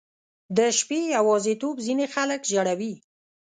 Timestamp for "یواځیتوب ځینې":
1.15-2.05